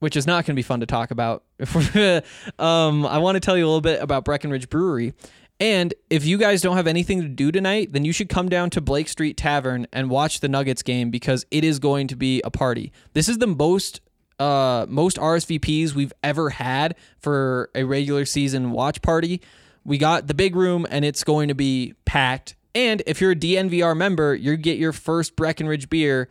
[0.00, 1.44] which is not going to be fun to talk about.
[2.58, 5.14] um, I want to tell you a little bit about Breckenridge Brewery.
[5.60, 8.70] And if you guys don't have anything to do tonight, then you should come down
[8.70, 12.40] to Blake Street Tavern and watch the Nuggets game because it is going to be
[12.44, 12.92] a party.
[13.12, 14.00] This is the most
[14.38, 19.40] uh, most RSVPs we've ever had for a regular season watch party.
[19.84, 22.54] We got the big room and it's going to be packed.
[22.72, 26.28] And if you're a DNVR member, you get your first Breckenridge beer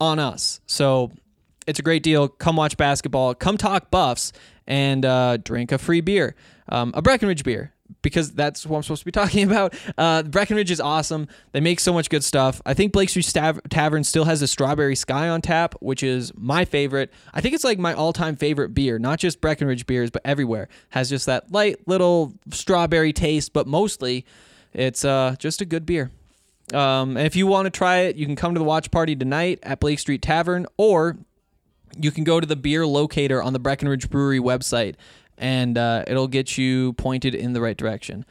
[0.00, 0.62] on us.
[0.66, 1.12] So
[1.66, 2.28] it's a great deal.
[2.28, 3.34] Come watch basketball.
[3.34, 4.32] Come talk buffs
[4.66, 6.34] and uh, drink a free beer,
[6.68, 9.74] um, a Breckenridge beer, because that's what I'm supposed to be talking about.
[9.98, 11.28] Uh, Breckenridge is awesome.
[11.52, 12.62] They make so much good stuff.
[12.64, 16.32] I think Blake Street Stav- Tavern still has a Strawberry Sky on tap, which is
[16.36, 17.12] my favorite.
[17.34, 21.08] I think it's like my all-time favorite beer, not just Breckenridge beers, but everywhere has
[21.08, 24.24] just that light little strawberry taste, but mostly
[24.72, 26.10] it's uh, just a good beer.
[26.72, 29.14] Um, and if you want to try it, you can come to the watch party
[29.14, 31.18] tonight at Blake Street Tavern, or
[32.00, 34.96] you can go to the beer locator on the Breckenridge Brewery website,
[35.38, 38.24] and uh, it'll get you pointed in the right direction.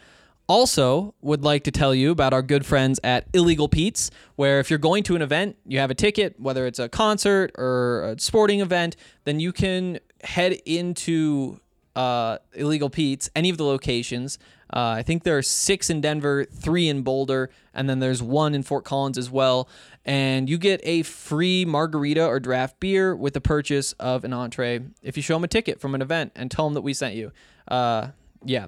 [0.48, 4.70] Also, would like to tell you about our good friends at Illegal Pete's, where if
[4.70, 8.20] you're going to an event, you have a ticket, whether it's a concert or a
[8.20, 11.60] sporting event, then you can head into
[11.96, 14.40] uh, Illegal Pete's, any of the locations.
[14.74, 18.56] Uh, I think there are six in Denver, three in Boulder, and then there's one
[18.56, 19.68] in Fort Collins as well.
[20.06, 24.82] And you get a free margarita or draft beer with the purchase of an entree
[25.04, 27.16] if you show them a ticket from an event and tell them that we sent
[27.16, 27.32] you.
[27.68, 28.08] Uh,
[28.44, 28.68] yeah.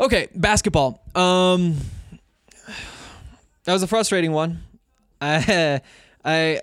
[0.00, 1.02] Okay, basketball.
[1.14, 1.76] Um,
[3.64, 4.62] that was a frustrating one.
[5.20, 5.80] I,
[6.24, 6.60] I,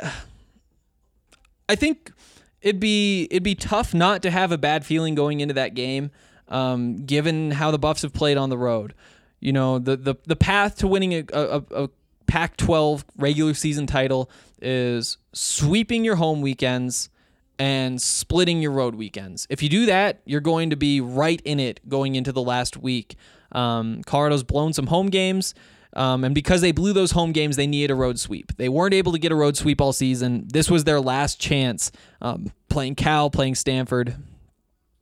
[1.67, 2.11] I think
[2.61, 6.11] it'd be it'd be tough not to have a bad feeling going into that game,
[6.47, 8.93] um, given how the Buffs have played on the road.
[9.39, 11.89] You know, the the, the path to winning a, a, a
[12.27, 14.29] Pac-12 regular season title
[14.61, 17.09] is sweeping your home weekends
[17.59, 19.47] and splitting your road weekends.
[19.49, 22.77] If you do that, you're going to be right in it going into the last
[22.77, 23.15] week.
[23.51, 25.53] Um, Colorado's blown some home games.
[25.93, 28.57] Um, and because they blew those home games, they needed a road sweep.
[28.57, 30.45] They weren't able to get a road sweep all season.
[30.51, 34.15] This was their last chance um, playing Cal, playing Stanford.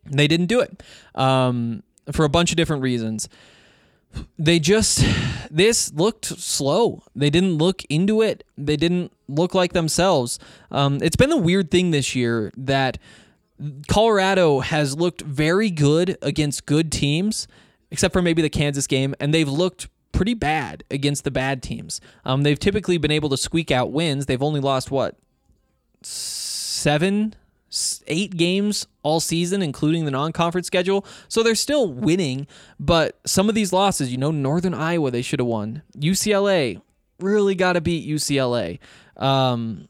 [0.05, 0.83] They didn't do it
[1.15, 3.29] um, for a bunch of different reasons.
[4.37, 5.03] They just,
[5.49, 7.03] this looked slow.
[7.15, 8.43] They didn't look into it.
[8.57, 10.39] They didn't look like themselves.
[10.71, 12.99] Um, it's been the weird thing this year that
[13.87, 17.47] Colorado has looked very good against good teams,
[17.91, 21.99] except for maybe the Kansas game, and they've looked pretty bad against the bad teams.
[22.25, 24.25] Um, they've typically been able to squeak out wins.
[24.25, 25.15] They've only lost what
[26.01, 27.35] seven,
[28.07, 31.05] eight games all season, including the non-conference schedule.
[31.27, 32.47] So they're still winning,
[32.79, 35.81] but some of these losses, you know, Northern Iowa they should have won.
[35.97, 36.81] UCLA
[37.19, 38.79] really got to beat UCLA.
[39.17, 39.87] Um,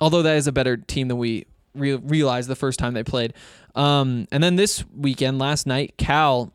[0.00, 3.34] although that is a better team than we re- realized the first time they played.
[3.74, 6.52] Um, and then this weekend, last night, Cal,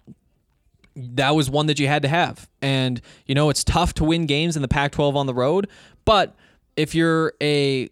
[0.95, 2.49] that was one that you had to have.
[2.61, 5.67] And, you know, it's tough to win games in the Pac 12 on the road,
[6.03, 6.35] but
[6.75, 7.89] if you're a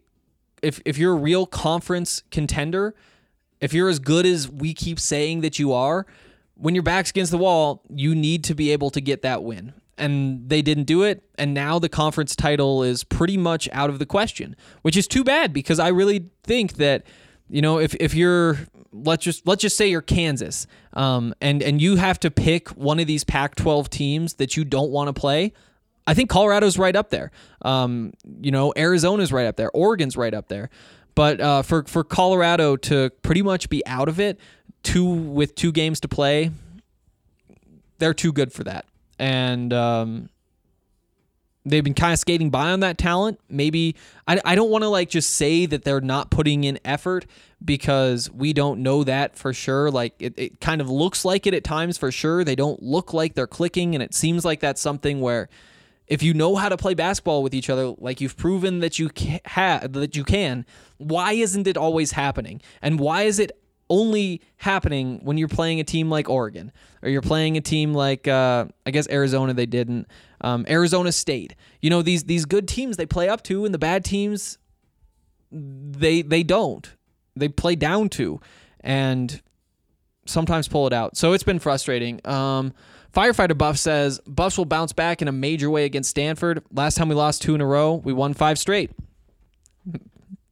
[0.62, 2.96] if if you're a real conference contender,
[3.62, 6.06] if you're as good as we keep saying that you are,
[6.56, 9.74] when your back's against the wall, you need to be able to get that win.
[9.98, 14.00] And they didn't do it, and now the conference title is pretty much out of
[14.00, 17.06] the question, which is too bad because I really think that
[17.50, 18.60] you know if if you're
[18.94, 23.00] let's just let's just say you're Kansas, um, and and you have to pick one
[23.00, 25.54] of these Pac-12 teams that you don't want to play.
[26.10, 27.30] I think Colorado's right up there.
[27.62, 29.70] Um, you know, Arizona's right up there.
[29.76, 30.72] Oregon's right up there.
[31.14, 34.40] But uh, for for Colorado to pretty much be out of it,
[34.82, 36.50] two with two games to play,
[38.00, 38.86] they're too good for that.
[39.20, 40.30] And um,
[41.64, 43.40] they've been kind of skating by on that talent.
[43.48, 43.96] Maybe
[44.28, 47.28] I, I don't want to like just say that they're not putting in effort
[47.64, 49.92] because we don't know that for sure.
[49.92, 52.44] Like it, it kind of looks like it at times for sure.
[52.44, 55.50] They don't look like they're clicking, and it seems like that's something where
[56.10, 59.10] if you know how to play basketball with each other, like you've proven that you
[59.10, 60.66] ca- ha- that you can,
[60.98, 62.62] why isn't it always happening?
[62.82, 63.52] And why is it
[63.92, 68.28] only happening when you're playing a team like Oregon or you're playing a team like
[68.28, 69.54] uh, I guess Arizona?
[69.54, 70.08] They didn't.
[70.42, 71.56] Um, Arizona State.
[71.80, 74.58] You know these these good teams they play up to, and the bad teams
[75.52, 76.92] they they don't.
[77.36, 78.42] They play down to,
[78.82, 79.42] and
[80.26, 81.18] sometimes pull it out.
[81.18, 82.20] So it's been frustrating.
[82.26, 82.74] Um,
[83.14, 86.64] Firefighter Buff says Buffs will bounce back in a major way against Stanford.
[86.72, 88.92] Last time we lost two in a row, we won five straight.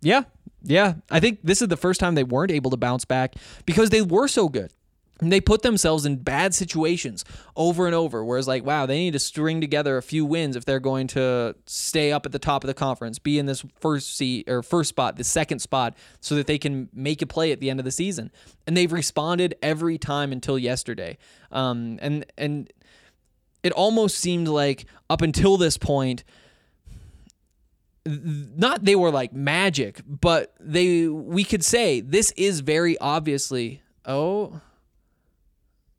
[0.02, 0.24] Yeah,
[0.64, 0.96] yeah.
[1.12, 4.02] I think this is the first time they weren't able to bounce back because they
[4.02, 4.72] were so good.
[5.20, 7.26] And they put themselves in bad situations
[7.56, 8.24] over and over.
[8.24, 11.56] Whereas, like, wow, they need to string together a few wins if they're going to
[11.66, 14.90] stay up at the top of the conference, be in this first seat or first
[14.90, 17.86] spot, the second spot, so that they can make a play at the end of
[17.86, 18.32] the season.
[18.68, 21.18] And they've responded every time until yesterday.
[21.52, 22.72] Um, and and
[23.64, 26.24] it almost seemed like up until this point,
[28.06, 34.62] not they were like magic, but they we could say this is very obviously oh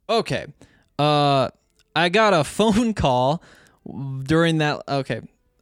[0.09, 0.47] okay.
[0.99, 1.49] Uh
[1.94, 3.42] I got a phone call
[4.23, 5.21] during that okay.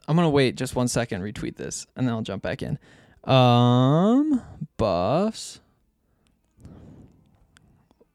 [0.09, 2.79] I'm gonna wait just one second, retweet this, and then I'll jump back in.
[3.25, 4.43] Um
[4.77, 5.61] buffs.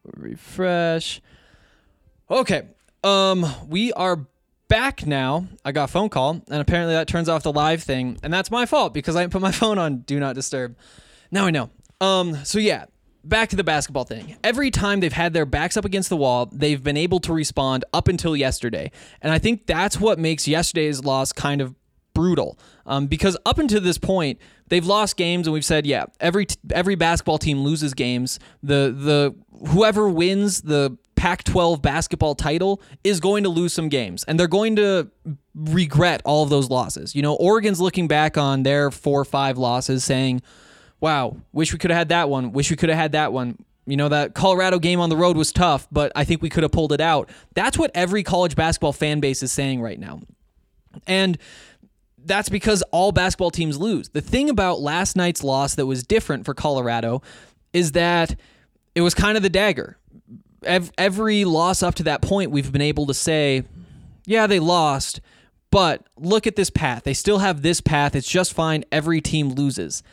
[0.04, 1.22] Refresh.
[2.30, 2.68] Okay.
[3.04, 4.28] Um we are
[4.72, 5.48] back now.
[5.66, 8.50] I got a phone call, and apparently that turns off the live thing, and that's
[8.50, 10.78] my fault because I didn't put my phone on do not disturb.
[11.30, 11.70] Now I know.
[12.00, 12.86] Um, so yeah,
[13.24, 14.36] back to the basketball thing.
[14.44, 17.86] Every time they've had their backs up against the wall, they've been able to respond
[17.94, 21.76] up until yesterday, and I think that's what makes yesterday's loss kind of
[22.14, 22.60] brutal.
[22.86, 26.58] Um, because up until this point, they've lost games, and we've said, yeah, every t-
[26.72, 28.40] every basketball team loses games.
[28.64, 29.36] The the
[29.70, 34.76] whoever wins the Pac-12 basketball title is going to lose some games, and they're going
[34.78, 35.10] to
[35.54, 37.16] regret all of those losses.
[37.16, 40.42] You know, Oregon's looking back on their four or five losses, saying,
[41.02, 42.54] "Wow, wish we could have had that one.
[42.54, 45.36] Wish we could have had that one." You know, that Colorado game on the road
[45.36, 47.30] was tough, but I think we could have pulled it out.
[47.56, 50.22] That's what every college basketball fan base is saying right now.
[51.08, 51.38] And
[52.24, 54.10] that's because all basketball teams lose.
[54.10, 57.24] The thing about last night's loss that was different for Colorado
[57.74, 58.36] is that
[58.94, 59.98] it was kind of the dagger.
[60.64, 63.64] Every loss up to that point, we've been able to say,
[64.28, 65.22] yeah, they lost,
[65.72, 67.04] but look at this path.
[67.04, 68.16] They still have this path.
[68.16, 68.86] It's just fine.
[68.92, 70.04] Every team loses.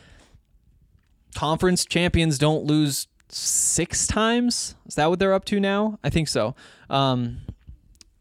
[1.39, 4.75] Conference champions don't lose six times.
[4.87, 5.97] Is that what they're up to now?
[6.03, 6.53] I think so.
[6.89, 7.39] Um,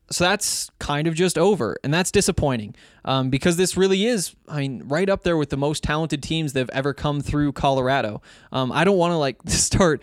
[0.09, 4.61] so that's kind of just over, and that's disappointing um, because this really is, I
[4.61, 8.23] mean, right up there with the most talented teams that have ever come through Colorado.
[8.53, 10.01] Um, I don't want to like start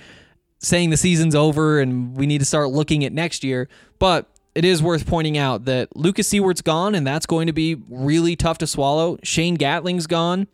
[0.60, 4.66] saying the season's over and we need to start looking at next year, but it
[4.66, 8.58] is worth pointing out that Lucas Siewert's gone, and that's going to be really tough
[8.58, 9.18] to swallow.
[9.24, 10.50] Shane Gatling's gone.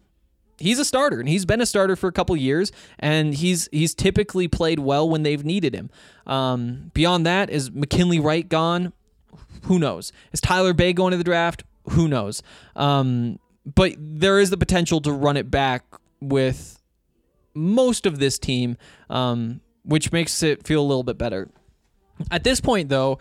[0.62, 3.93] He's a starter, and he's been a starter for a couple years, and he's he's
[3.93, 5.89] typically played well when they've needed him.
[6.26, 8.93] Um, beyond that, is McKinley Wright gone?
[9.64, 10.12] Who knows?
[10.32, 11.64] Is Tyler Bey going to the draft?
[11.89, 12.41] Who knows?
[12.76, 15.84] Um, but there is the potential to run it back
[16.20, 16.82] with
[17.53, 18.78] most of this team,
[19.09, 21.49] um, which makes it feel a little bit better.
[22.30, 23.20] At this point, though,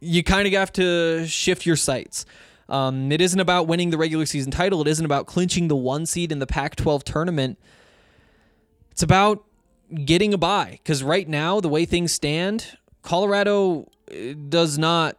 [0.00, 2.26] you kind of have to shift your sights.
[2.70, 4.80] Um, it isn't about winning the regular season title.
[4.80, 7.58] It isn't about clinching the one seed in the Pac 12 tournament.
[8.92, 9.44] It's about
[10.04, 10.78] getting a bye.
[10.82, 15.16] Because right now, the way things stand, Colorado uh, does not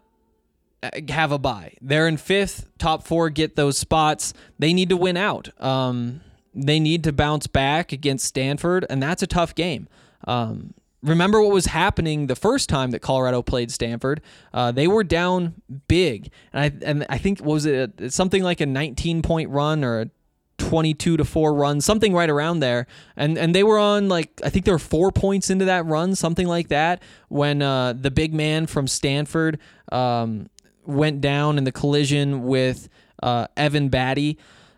[0.82, 1.76] uh, have a bye.
[1.82, 4.34] They're in fifth, top four get those spots.
[4.58, 5.50] They need to win out.
[5.62, 6.22] Um,
[6.54, 9.88] they need to bounce back against Stanford, and that's a tough game.
[10.26, 10.74] Um,
[11.04, 14.22] remember what was happening the first time that Colorado played Stanford?
[14.54, 15.56] Uh, they were down
[15.88, 20.02] big, and I and I think was it something like a 19 point run or
[20.02, 20.10] a
[20.58, 22.86] 22 to 4 run, something right around there.
[23.16, 26.16] And and they were on like I think they were 4 points into that run,
[26.16, 29.60] something like that, when uh, the big man from Stanford
[29.92, 30.50] um,
[30.86, 32.90] went down in the collision with
[33.24, 34.38] uh, Evan Battey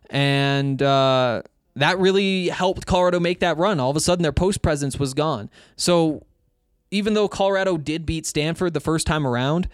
[0.09, 1.41] and uh,
[1.75, 3.79] that really helped Colorado make that run.
[3.79, 5.49] All of a sudden their post presence was gone.
[5.75, 6.25] So
[6.91, 9.67] even though Colorado did beat Stanford the first time around,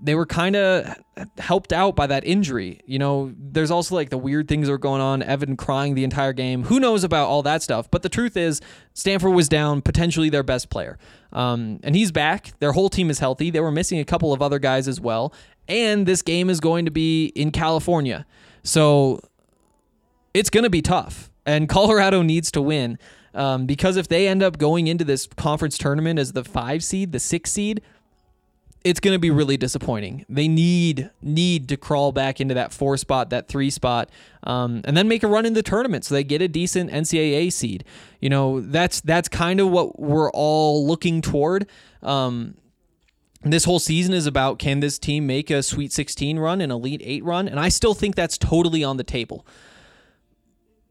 [0.00, 0.96] they were kind of
[1.38, 2.80] helped out by that injury.
[2.86, 6.04] You know, there's also like the weird things that are going on, Evan crying the
[6.04, 6.64] entire game.
[6.64, 7.90] Who knows about all that stuff?
[7.90, 8.60] But the truth is,
[8.94, 10.98] Stanford was down potentially their best player.
[11.32, 12.58] Um, and he's back.
[12.60, 13.50] Their whole team is healthy.
[13.50, 15.34] They were missing a couple of other guys as well.
[15.68, 18.26] And this game is going to be in California.
[18.62, 19.20] So
[20.34, 21.30] it's going to be tough.
[21.46, 22.98] And Colorado needs to win.
[23.34, 27.12] Um, because if they end up going into this conference tournament as the five seed,
[27.12, 27.80] the six seed,
[28.84, 30.26] it's going to be really disappointing.
[30.28, 34.10] They need need to crawl back into that four spot, that three spot,
[34.42, 37.50] um, and then make a run in the tournament so they get a decent NCAA
[37.50, 37.84] seed.
[38.20, 41.66] You know, that's that's kind of what we're all looking toward.
[42.02, 42.56] Um,
[43.42, 47.02] this whole season is about can this team make a Sweet 16 run, an Elite
[47.04, 49.46] Eight run, and I still think that's totally on the table.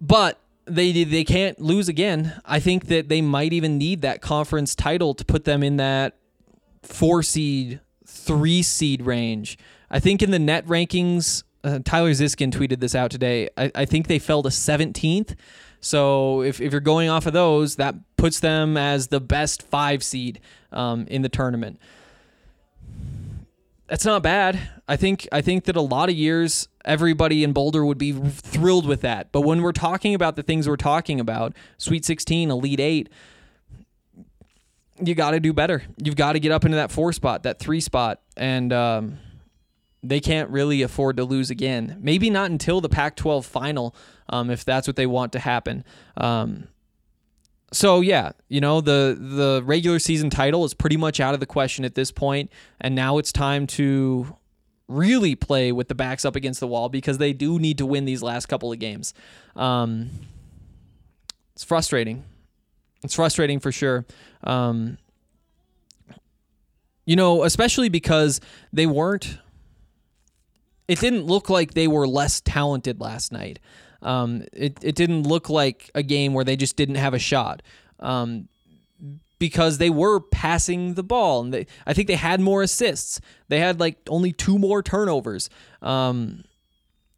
[0.03, 2.33] But they they can't lose again.
[2.45, 6.17] I think that they might even need that conference title to put them in that
[6.81, 9.57] four seed, three seed range.
[9.89, 13.47] I think in the net rankings, uh, Tyler Ziskin tweeted this out today.
[13.55, 15.35] I, I think they fell to 17th.
[15.79, 20.03] So if, if you're going off of those, that puts them as the best five
[20.03, 20.41] seed
[20.73, 21.79] um, in the tournament.
[23.93, 24.59] That's not bad.
[24.87, 28.87] I think I think that a lot of years everybody in Boulder would be thrilled
[28.87, 29.31] with that.
[29.31, 33.09] But when we're talking about the things we're talking about, Sweet 16, Elite 8,
[35.05, 35.83] you got to do better.
[36.03, 39.19] You've got to get up into that four spot, that three spot, and um,
[40.01, 41.99] they can't really afford to lose again.
[42.01, 43.95] Maybe not until the Pac-12 final,
[44.27, 45.83] um, if that's what they want to happen.
[46.17, 46.67] Um,
[47.73, 51.45] so yeah, you know the the regular season title is pretty much out of the
[51.45, 54.37] question at this point, and now it's time to
[54.87, 58.05] really play with the backs up against the wall because they do need to win
[58.05, 59.13] these last couple of games.
[59.55, 60.09] Um,
[61.53, 62.23] it's frustrating.
[63.03, 64.05] It's frustrating for sure.
[64.43, 64.97] Um,
[67.05, 68.39] you know, especially because
[68.71, 69.37] they weren't.
[70.87, 73.59] It didn't look like they were less talented last night.
[74.03, 77.61] Um, it it didn't look like a game where they just didn't have a shot.
[77.99, 78.49] Um,
[79.39, 83.19] because they were passing the ball and they, I think they had more assists.
[83.49, 85.49] They had like only two more turnovers.
[85.81, 86.45] Um,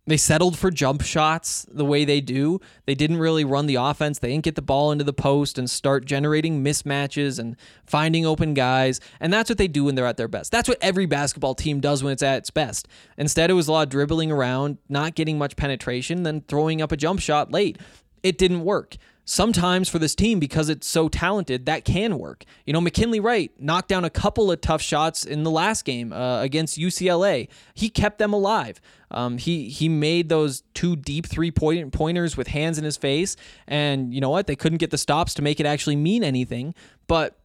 [0.08, 2.60] they settled for jump shots the way they do.
[2.86, 4.20] They didn't really run the offense.
[4.20, 8.54] They didn't get the ball into the post and start generating mismatches and finding open
[8.54, 9.00] guys.
[9.20, 10.52] And that's what they do when they're at their best.
[10.52, 12.88] That's what every basketball team does when it's at its best.
[13.18, 16.92] Instead, it was a lot of dribbling around, not getting much penetration, then throwing up
[16.92, 17.80] a jump shot late.
[18.22, 22.46] It didn't work sometimes for this team because it's so talented that can work.
[22.66, 26.14] You know mckinley wright knocked down a couple of tough shots in the last game
[26.14, 28.80] uh, against ucla he kept them alive.
[29.12, 33.36] Um, he he made those two deep three point pointers with hands in his face.
[33.68, 34.48] And you know what?
[34.48, 36.74] They couldn't get the stops to make it actually mean anything.
[37.08, 37.38] But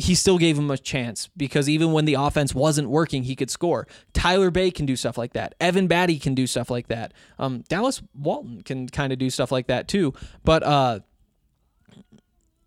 [0.00, 3.50] he still gave him a chance because even when the offense wasn't working, he could
[3.50, 3.86] score.
[4.14, 5.54] Tyler Bey can do stuff like that.
[5.60, 7.12] Evan Battey can do stuff like that.
[7.38, 10.14] Um, Dallas Walton can kind of do stuff like that too.
[10.42, 11.00] But uh,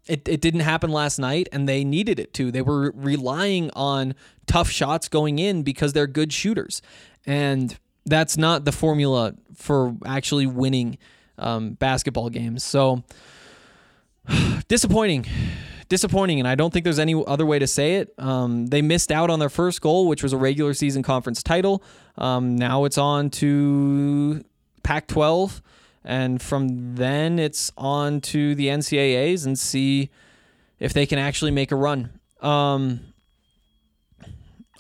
[0.08, 2.52] it, it didn't happen last night, and they needed it to.
[2.52, 4.14] They were relying on
[4.46, 6.82] tough shots going in because they're good shooters.
[7.26, 10.98] And that's not the formula for actually winning
[11.40, 12.64] um, basketball games.
[12.64, 13.04] So
[14.68, 15.26] disappointing
[15.94, 18.16] disappointing, and I don't think there's any other way to say it.
[18.18, 21.84] Um, they missed out on their first goal, which was a regular season conference title.
[22.18, 24.44] Um, now it's on to
[24.82, 25.62] Pac 12,
[26.04, 30.10] and from then it's on to the NCAAs and see
[30.80, 32.20] if they can actually make a run.
[32.42, 33.14] Um,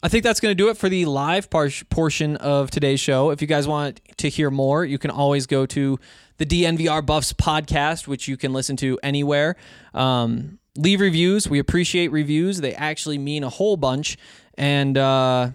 [0.01, 3.29] I think that's going to do it for the live par- portion of today's show.
[3.29, 5.99] If you guys want to hear more, you can always go to
[6.37, 9.55] the DNVR Buffs podcast, which you can listen to anywhere.
[9.93, 11.49] Um, leave reviews.
[11.49, 14.17] We appreciate reviews, they actually mean a whole bunch.
[14.55, 15.49] And uh,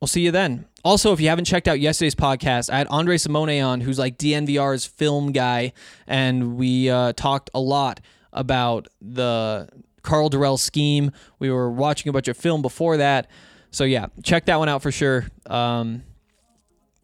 [0.00, 0.66] we'll see you then.
[0.82, 4.16] Also, if you haven't checked out yesterday's podcast, I had Andre Simone on, who's like
[4.16, 5.72] DNVR's film guy,
[6.06, 8.00] and we uh, talked a lot
[8.32, 9.68] about the
[10.02, 11.12] Karl Dorrell scheme.
[11.38, 13.28] We were watching a bunch of film before that.
[13.70, 15.26] So yeah, check that one out for sure.
[15.46, 16.02] Um,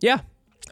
[0.00, 0.20] yeah.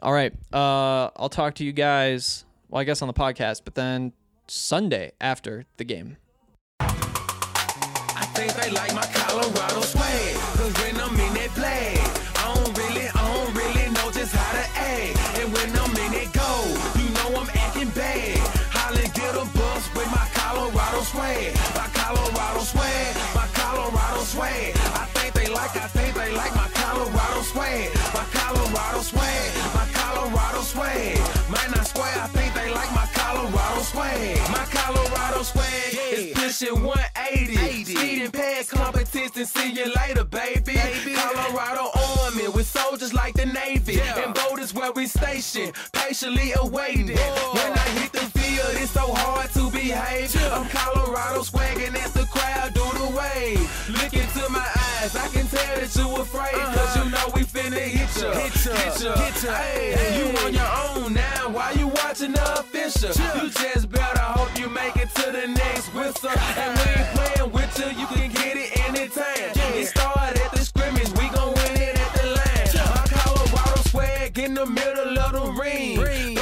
[0.01, 0.33] All right.
[0.51, 2.45] Uh, I'll talk to you guys.
[2.69, 4.13] Well, I guess on the podcast, but then
[4.47, 6.17] Sunday after the game.
[8.53, 10.04] They like my Colorado swag.
[35.45, 37.83] Swag is pushing 180.
[37.85, 40.73] Speeding past competition, see you later, baby.
[40.73, 41.13] baby.
[41.13, 41.91] Colorado
[42.23, 44.01] Army with soldiers like the Navy.
[44.01, 47.15] And boat is where we stationed, patiently awaiting.
[47.17, 50.35] When I hit the field, it's so hard to behave.
[50.51, 53.59] I'm Colorado swagging as the crowd do the wave.
[53.89, 54.67] Look into my
[54.99, 56.53] eyes, I can tell that you afraid.
[56.75, 58.31] Cause you know we finna hit ya.
[58.33, 59.53] Hit ya, hit ya, hit ya.
[59.53, 63.09] Hey, you on your own now, why you watching the official?
[63.41, 66.29] You just better hope you make it to the next whistle.
[66.29, 69.51] And we ain't playing with you, you can get it anytime.
[69.75, 72.67] It started at the scrimmage, we gon' win it at the line.
[72.95, 76.34] My Colorado swag in the middle of the ring.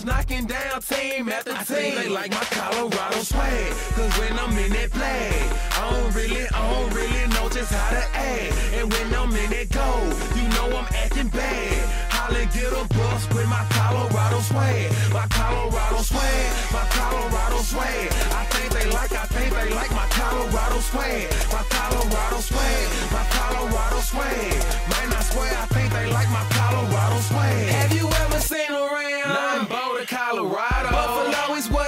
[0.00, 1.94] Throwing knocking down team after team.
[1.94, 3.72] They like my Colorado swag.
[3.94, 5.30] Cause when I'm in that play,
[5.72, 8.54] I don't really, I don't really know just how to act.
[8.74, 12.09] And when I'm in that goal, you know I'm acting bad.
[12.30, 14.92] Holly get a bus with my Colorado swag.
[15.12, 18.08] My Colorado swag, my Colorado swag.
[18.30, 21.26] I think they like, I think they like my Colorado swag.
[21.50, 24.52] My Colorado swag, my Colorado swag.
[24.90, 27.68] Man, I swear I think they like my Colorado swag.
[27.68, 29.28] Have you ever seen around?
[29.28, 30.90] Nothing Boulder, Colorado.
[30.90, 31.79] Buffalo is what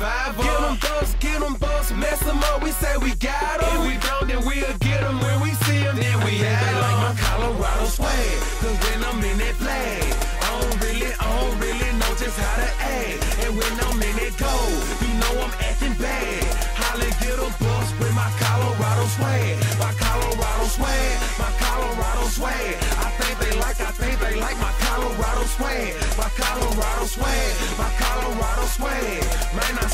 [0.00, 0.44] revival.
[0.44, 2.62] Get them bucks, get them bucks, mess them up.
[2.62, 3.68] We say we got them.
[3.76, 5.20] If we don't, then we'll get them.
[5.20, 6.80] When we see them, then we have them.
[6.80, 8.40] like my Colorado swag.
[8.60, 10.04] Cause when I'm in that flag,
[10.40, 13.20] I don't really, I don't really know just how to act.
[13.44, 14.72] And when I'm in that goal,
[15.04, 16.44] you know I'm acting bad.
[16.80, 19.52] Holly get a bus with my Colorado swag.
[19.76, 22.72] My Colorado swag, my Colorado swag.
[23.04, 25.92] I think they like, I think they like my Colorado swag.
[26.16, 29.39] My Colorado swag, my Colorado swag.